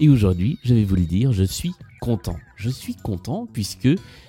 [0.00, 2.36] Et aujourd'hui, je vais vous le dire, je suis content.
[2.56, 3.88] Je suis content puisque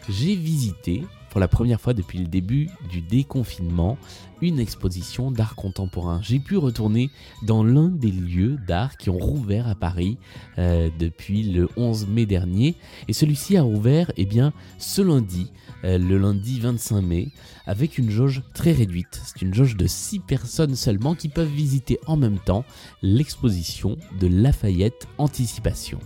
[0.09, 3.97] j'ai visité pour la première fois depuis le début du déconfinement
[4.41, 6.19] une exposition d'art contemporain.
[6.23, 7.09] J'ai pu retourner
[7.43, 10.17] dans l'un des lieux d'art qui ont rouvert à Paris
[10.57, 12.75] euh, depuis le 11 mai dernier.
[13.07, 15.51] Et celui-ci a rouvert eh bien, ce lundi,
[15.83, 17.27] euh, le lundi 25 mai,
[17.65, 19.21] avec une jauge très réduite.
[19.25, 22.63] C'est une jauge de 6 personnes seulement qui peuvent visiter en même temps
[23.01, 25.99] l'exposition de Lafayette Anticipation.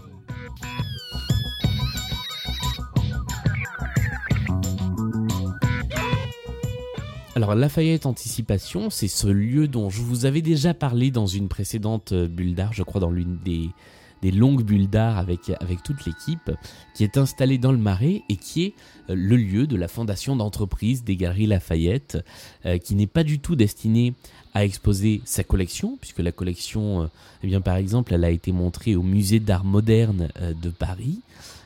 [7.36, 12.12] Alors Lafayette Anticipation, c'est ce lieu dont je vous avais déjà parlé dans une précédente
[12.12, 13.72] euh, bulle d'art, je crois dans l'une des,
[14.32, 15.42] longues bulles d'art avec,
[15.84, 16.52] toute l'équipe,
[16.94, 18.74] qui est installée dans le Marais et qui est
[19.10, 22.20] euh, le lieu de la fondation d'entreprise des Galeries Lafayette,
[22.68, 24.14] euh, qui n'est pas du tout destinée
[24.54, 27.10] à exposer sa collection, puisque la collection,
[27.42, 31.22] eh bien, par exemple, elle a été montrée au Musée d'art moderne de Paris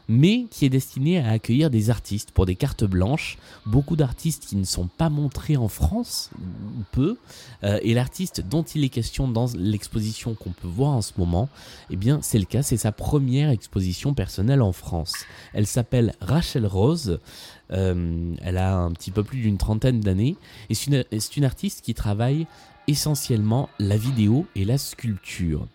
[0.07, 3.37] mais qui est destiné à accueillir des artistes pour des cartes blanches.
[3.65, 7.17] Beaucoup d'artistes qui ne sont pas montrés en France, ou peu.
[7.63, 11.49] Euh, et l'artiste dont il est question dans l'exposition qu'on peut voir en ce moment,
[11.89, 15.13] eh bien c'est le cas, c'est sa première exposition personnelle en France.
[15.53, 17.19] Elle s'appelle Rachel Rose.
[17.71, 20.37] Euh, elle a un petit peu plus d'une trentaine d'années
[20.69, 22.47] et c'est une artiste qui travaille
[22.87, 25.67] essentiellement la vidéo et la sculpture.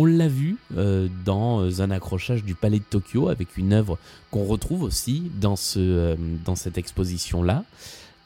[0.00, 3.98] On l'a vu euh, dans un accrochage du Palais de Tokyo avec une œuvre
[4.30, 6.16] qu'on retrouve aussi dans, euh,
[6.54, 7.64] cette exposition-là.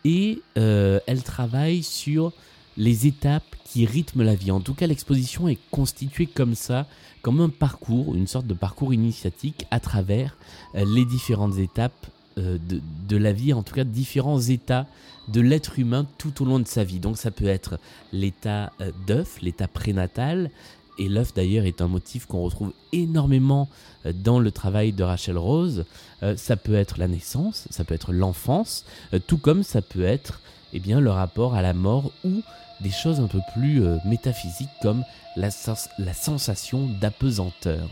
[0.05, 2.35] Et euh, elle travaille sur
[2.77, 4.51] les étapes qui rythment la vie.
[4.51, 6.87] En tout cas, l'exposition est constituée comme ça,
[7.23, 10.37] comme un parcours, une sorte de parcours initiatique à travers
[10.75, 12.07] les différentes étapes
[12.37, 14.87] de, la vie, en tout cas différents états
[15.29, 16.99] de l'être humain tout au long de sa vie.
[16.99, 17.79] Donc ça peut être
[18.13, 18.73] l'état
[19.07, 20.51] d'œuf, l'état prénatal,
[20.99, 23.69] et l'œuf d'ailleurs est un motif qu'on retrouve énormément
[24.07, 25.85] euh, dans le travail de Rachel Rose.
[26.23, 30.05] Euh, ça peut être la naissance, ça peut être l'enfance, euh, tout comme ça peut
[30.05, 30.41] être
[30.73, 32.43] eh bien, le rapport à la mort ou
[32.81, 35.05] des choses un peu plus métaphysiques comme
[35.37, 35.51] la,
[35.99, 37.89] la sensation d'apesanteur.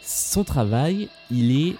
[0.00, 1.76] Son travail, il est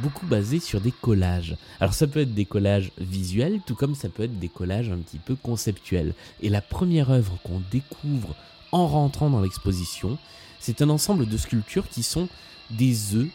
[0.00, 1.56] beaucoup basé sur des collages.
[1.80, 4.98] Alors ça peut être des collages visuels, tout comme ça peut être des collages un
[4.98, 6.14] petit peu conceptuels.
[6.42, 8.36] Et la première œuvre qu'on découvre
[8.74, 10.18] en rentrant dans l'exposition.
[10.58, 12.28] C'est un ensemble de sculptures qui sont
[12.70, 13.30] des œufs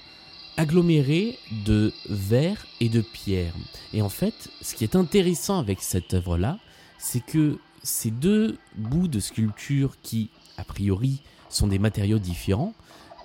[0.57, 3.53] agglomérés de verre et de pierre.
[3.93, 6.59] Et en fait, ce qui est intéressant avec cette œuvre-là,
[6.97, 12.73] c'est que ces deux bouts de sculpture qui, a priori, sont des matériaux différents,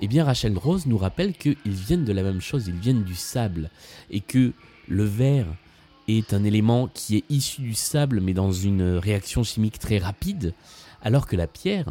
[0.01, 3.17] eh bien Rachel Rose nous rappelle qu'ils viennent de la même chose, ils viennent du
[3.17, 3.71] sable,
[4.11, 4.53] et que
[4.87, 5.49] le verre
[6.07, 10.55] est un élément qui est issu du sable, mais dans une réaction chimique très rapide,
[11.05, 11.87] alors que la pierre,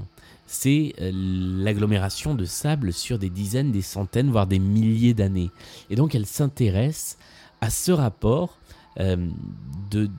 [0.47, 5.51] c'est euh, l'agglomération de sable sur des dizaines, des centaines, voire des milliers d'années.
[5.89, 7.17] Et donc elle s'intéresse
[7.61, 8.57] à ce rapport
[8.99, 9.29] euh,
[9.89, 10.09] de,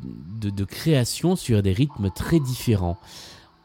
[0.40, 2.98] de, création sur des rythmes très différents.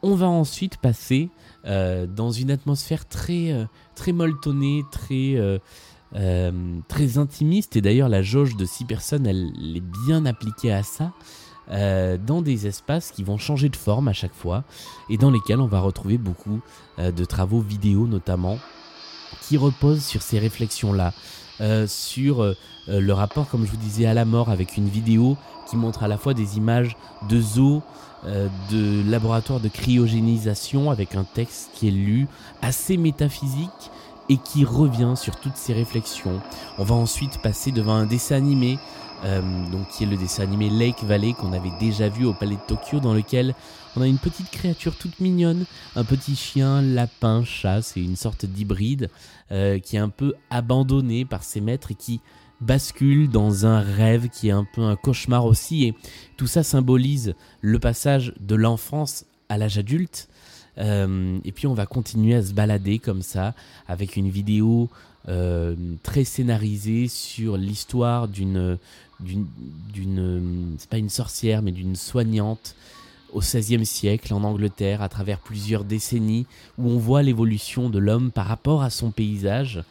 [0.02, 1.30] On va ensuite passer
[1.64, 5.60] euh, dans une atmosphère très, très molletonnée, très,
[6.88, 7.76] très intimiste.
[7.76, 11.12] Et d'ailleurs, la jauge de six personnes, elle est bien appliquée à ça.
[11.72, 14.64] Euh, dans des espaces qui vont changer de forme à chaque fois
[15.08, 16.60] et dans lesquels on va retrouver beaucoup
[16.98, 18.58] euh, de travaux vidéo notamment
[19.42, 21.12] qui reposent sur ces réflexions-là,
[21.60, 22.56] euh, sur
[22.88, 25.36] le rapport, comme je vous disais, à la mort avec une vidéo
[25.68, 26.96] qui montre à la fois des images
[27.28, 27.82] de zoo,
[28.24, 32.26] de laboratoire de cryogénisation avec un texte qui est lu
[32.60, 33.90] assez métaphysique
[34.28, 36.40] et qui revient sur toutes ces réflexions.
[36.78, 38.78] On va ensuite passer devant un dessin animé
[39.24, 42.56] euh, donc qui est le dessin animé Lake Valley qu'on avait déjà vu au Palais
[42.56, 43.54] de Tokyo, dans lequel
[43.96, 48.46] on a une petite créature toute mignonne, un petit chien, lapin, chat, c'est une sorte
[48.46, 49.10] d'hybride
[49.52, 52.20] euh, qui est un peu abandonné par ses maîtres et qui
[52.62, 55.84] bascule dans un rêve qui est un peu un cauchemar aussi.
[55.84, 55.94] Et
[56.36, 60.28] tout ça symbolise le passage de l'enfance à l'âge adulte.
[60.78, 63.54] Euh, et puis on va continuer à se balader comme ça
[63.86, 64.88] avec une vidéo
[66.02, 68.78] très scénarisée sur l'histoire d'une
[69.22, 72.74] d'une c'est pas une sorcière mais d'une soignante
[73.32, 76.46] au XVIe siècle en Angleterre à travers plusieurs décennies
[76.78, 79.82] où on voit l'évolution de l'homme par rapport à son paysage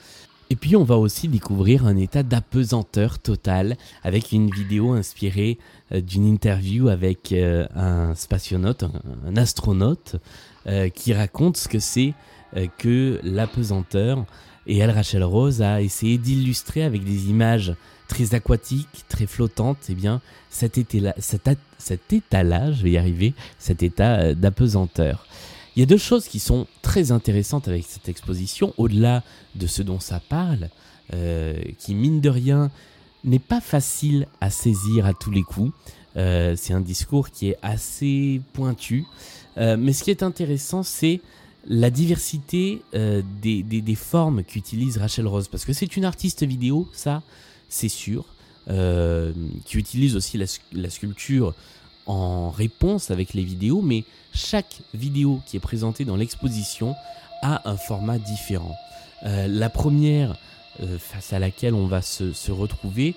[0.50, 5.60] Et puis on va aussi découvrir un état d'apesanteur total avec une vidéo inspirée
[5.92, 8.84] euh, d'une interview avec euh, un spationaute,
[9.26, 10.16] un, astronaute,
[10.68, 12.14] euh, qui raconte ce que c'est
[12.80, 14.26] que l'apesanteur.
[14.66, 17.76] Et elle, Rachel Rose, a essayé d'illustrer avec des images
[18.10, 20.20] très aquatiques, très flottantes, eh bien,
[20.50, 20.78] cet,
[21.78, 25.26] cet état-là, je vais y arriver, cet état d'apesanteur.
[25.76, 29.24] Il y a deux choses qui sont très intéressantes avec cette exposition, au-delà
[29.56, 30.70] de ce dont ça parle,
[31.14, 32.70] euh, qui mine de rien
[33.24, 35.72] n'est pas facile à saisir à tous les coups.
[36.18, 39.06] Euh, c'est un discours qui est assez pointu,
[39.58, 41.22] euh, mais ce qui est intéressant, c'est
[41.66, 47.22] la diversité des, des, formes qu'utilise Rachel Rose, parce que c'est une artiste vidéo, ça,
[47.70, 48.26] c'est sûr,
[48.68, 51.54] qui utilise aussi la, sculpture
[52.06, 56.96] en réponse avec les vidéos, mais chaque vidéo qui est présentée dans l'exposition
[57.42, 58.76] a un format différent.
[59.26, 60.36] Euh, la première
[60.82, 63.16] euh, face à laquelle on va se, retrouver,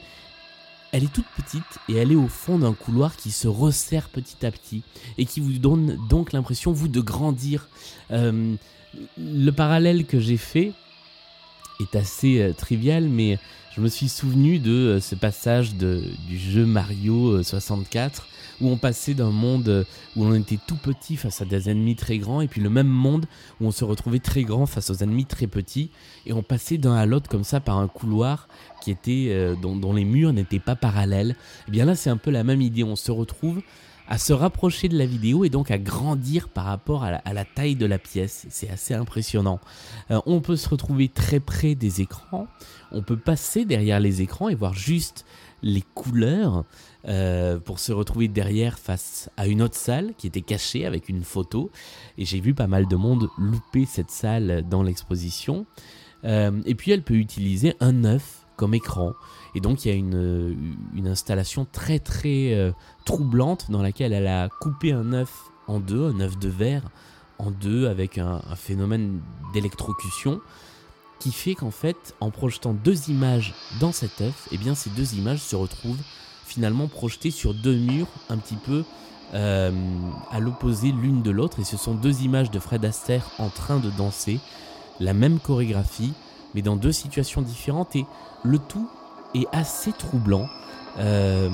[0.90, 4.44] elle est toute petite et elle est au fond d'un couloir qui se resserre petit
[4.44, 4.82] à petit
[5.16, 7.68] et qui vous donne donc l'impression, vous, de grandir.
[8.10, 8.54] Euh,
[9.16, 10.72] le parallèle que j'ai fait
[11.82, 13.38] est assez trivial, mais
[13.74, 18.26] je me suis souvenu de ce passage du jeu Mario 64
[18.62, 19.84] où on passait d'un monde euh,
[20.16, 22.86] où on était tout petit face à des ennemis très grands, et puis le même
[22.86, 23.26] monde
[23.60, 25.90] où on se retrouvait très grand face aux ennemis très petits,
[26.26, 28.48] et on passait d'un à l'autre comme ça par un couloir
[28.82, 31.30] qui était euh, dont, les murs n'étaient pas parallèles.
[31.30, 31.34] Et
[31.68, 32.84] eh bien là, c'est un peu la même idée.
[32.84, 33.60] On se retrouve
[34.12, 37.76] à se rapprocher de la vidéo et donc à grandir par rapport à la, taille
[37.76, 38.44] de la pièce.
[38.50, 39.58] C'est assez impressionnant.
[40.10, 42.46] Euh, on peut se retrouver très près des écrans,
[42.90, 45.24] on peut passer derrière les écrans et voir juste
[45.62, 46.66] les couleurs
[47.08, 51.24] euh, pour se retrouver derrière face à une autre salle qui était cachée avec une
[51.24, 51.70] photo.
[52.18, 55.64] Et j'ai vu pas mal de monde louper cette salle dans l'exposition.
[56.24, 59.14] Euh, et puis elle peut utiliser un œuf comme écran.
[59.54, 62.72] Et donc il y a une, une installation très très euh,
[63.04, 66.82] troublante dans laquelle elle a coupé un œuf en deux, un œuf de verre
[67.38, 69.20] en deux avec un, un phénomène
[69.52, 70.40] d'électrocution
[71.18, 74.90] qui fait qu'en fait, en projetant deux images dans cet œuf, et eh bien ces
[74.90, 76.02] deux images se retrouvent
[76.44, 78.84] finalement projetées sur deux murs un petit peu
[79.34, 79.70] euh,
[80.30, 81.60] à l'opposé l'une de l'autre.
[81.60, 84.40] Et ce sont deux images de Fred Astaire en train de danser,
[85.00, 86.12] la même chorégraphie,
[86.54, 87.96] mais dans deux situations différentes.
[87.96, 88.06] Et
[88.44, 88.88] le tout
[89.34, 90.48] est assez troublant.
[90.98, 91.48] Euh,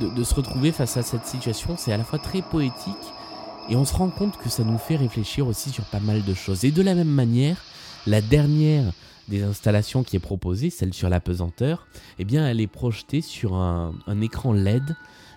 [0.00, 2.94] de, se retrouver face à cette situation, c'est à la fois très poétique
[3.68, 6.34] et on se rend compte que ça nous fait réfléchir aussi sur pas mal de
[6.34, 6.64] choses.
[6.64, 7.56] Et de la même manière,
[8.06, 8.92] la dernière
[9.28, 11.86] des installations qui est proposée, celle sur la pesanteur,
[12.18, 14.94] eh bien elle est projetée sur un, écran LED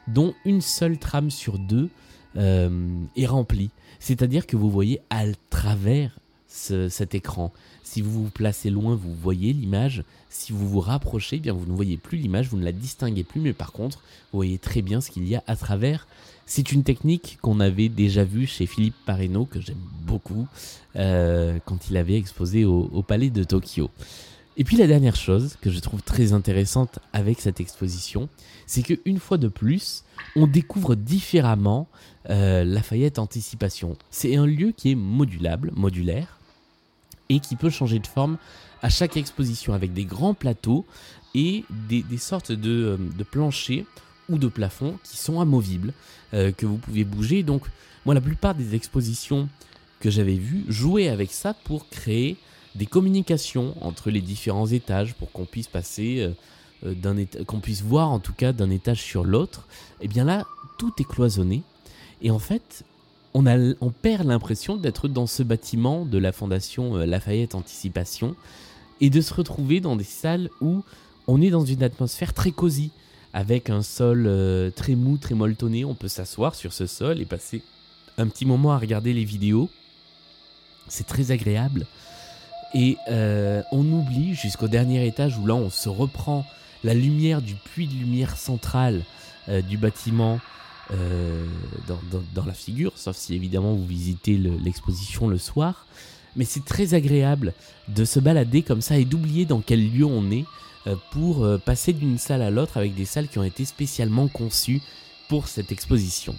[0.08, 1.90] dont une seule trame sur deux
[2.38, 2.70] euh,
[3.16, 3.72] est remplie.
[4.00, 6.20] C'est-à-dire que vous voyez à travers
[6.50, 7.54] cet écran.
[7.84, 10.04] Si vous vous placez loin, vous voyez l'image.
[10.30, 13.24] Si vous vous rapprochez, eh bien vous ne voyez plus l'image, vous ne la distinguez
[13.24, 14.00] plus, mais par contre,
[14.32, 16.08] vous voyez très bien ce qu'il y a à travers.
[16.46, 20.48] C'est une technique qu'on avait déjà vue chez Philippe Pareno, que j'aime beaucoup,
[20.96, 23.92] euh, quand il avait exposé au, Palais de Tokyo.
[24.58, 28.28] Et puis la dernière chose que je trouve très intéressante avec cette exposition,
[28.66, 30.04] c'est qu'une fois de plus,
[30.36, 31.88] on découvre différemment
[32.30, 33.96] euh, Lafayette Anticipation.
[34.10, 36.39] C'est un lieu qui est modulable, modulaire,
[37.30, 38.38] et qui peut changer de forme
[38.82, 40.86] à chaque exposition avec des grands plateaux
[41.36, 43.86] et des, sortes de, de, planchers
[44.30, 45.94] ou de plafonds qui sont amovibles,
[46.34, 47.44] euh, que vous pouvez bouger.
[47.44, 47.64] Donc,
[48.06, 49.50] moi, la plupart des expositions
[50.00, 52.38] que j'avais vues jouaient avec ça pour créer
[52.76, 56.34] des communications entre les différents étages pour qu'on puisse passer euh,
[56.86, 59.68] euh, qu'on puisse voir en tout cas d'un étage sur l'autre.
[60.00, 60.46] Et eh bien là,
[60.78, 61.64] tout est cloisonné
[62.22, 62.84] et en fait,
[63.34, 68.36] on, perd l'impression d'être dans ce bâtiment de la fondation euh, Lafayette Anticipation
[69.02, 70.84] et de se retrouver dans des salles où
[71.28, 72.92] on est dans une atmosphère très cosy,
[73.34, 75.86] avec un sol euh, très mou, très molletonné.
[75.86, 77.62] On peut s'asseoir sur ce sol et passer
[78.18, 79.70] un petit moment à regarder les vidéos.
[80.88, 81.86] C'est très agréable.
[82.74, 86.46] Et euh, on oublie jusqu'au dernier étage où là on se reprend
[86.84, 89.04] la lumière du puits de lumière central
[89.68, 90.40] du bâtiment
[90.92, 91.46] euh,
[92.34, 95.86] dans, la figure, sauf si évidemment vous visitez l'exposition le, soir.
[96.36, 97.54] Mais c'est très agréable
[97.88, 100.46] de se balader comme ça et d'oublier dans quel lieu on est
[100.88, 104.28] euh, pour euh, passer d'une salle à l'autre avec des salles qui ont été spécialement
[104.28, 104.82] conçues
[105.28, 106.36] pour cette exposition.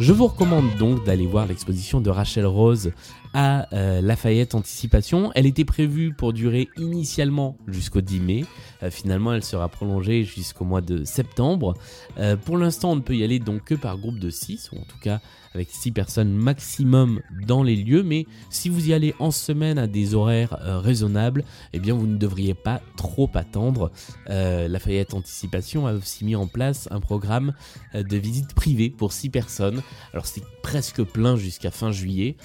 [0.00, 2.92] Je vous recommande donc d'aller voir l'exposition de Rachel Rose
[3.34, 5.30] à euh, Lafayette Anticipation.
[5.34, 8.44] Elle était prévue pour durer initialement jusqu'au 10 mai.
[8.82, 11.74] Euh, finalement, elle sera prolongée jusqu'au mois de septembre.
[12.18, 14.76] Euh, pour l'instant, on ne peut y aller donc que par groupe de 6, ou
[14.76, 15.20] en tout cas
[15.52, 19.88] avec 6 personnes maximum dans les lieux, mais si vous y allez en semaine à
[19.88, 23.90] des horaires euh, raisonnables, eh bien vous ne devriez pas trop attendre.
[24.28, 27.52] Euh, Lafayette Anticipation a aussi mis en place un programme
[27.94, 29.82] de visite privée pour 6 personnes.
[30.12, 32.36] Alors c'est presque plein jusqu'à fin juillet,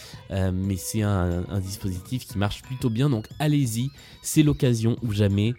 [0.77, 3.89] c'est un, dispositif qui marche plutôt bien, donc allez-y,
[4.21, 5.53] c'est l'occasion ou jamais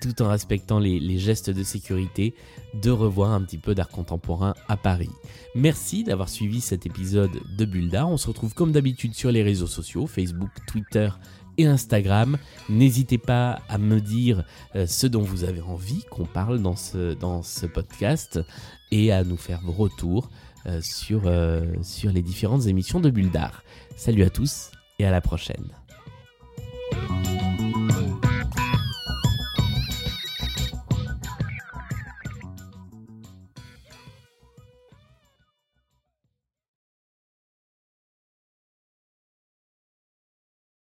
[0.00, 2.34] tout en respectant les, gestes de sécurité,
[2.74, 5.10] de revoir un petit peu d'art contemporain à Paris.
[5.54, 8.08] Merci d'avoir suivi cet épisode de Bulle d'Art.
[8.08, 11.10] On se retrouve comme d'habitude sur les réseaux sociaux, Facebook, Twitter
[11.58, 12.38] et Instagram.
[12.68, 17.66] N'hésitez pas à me dire euh, ce dont vous avez envie qu'on parle dans ce,
[17.66, 18.40] podcast
[18.90, 20.30] et à nous faire vos retours
[20.66, 23.62] euh, sur, euh, sur les différentes émissions de Bulle d'Art.
[23.96, 25.68] Salut à tous et à la prochaine.